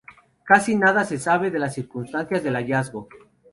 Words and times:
Casi 0.45 0.75
nada 0.75 1.05
se 1.05 1.19
sabe 1.19 1.51
de 1.51 1.59
las 1.59 1.75
circunstancias 1.75 2.41
del 2.41 2.55
hallazgo. 2.55 3.07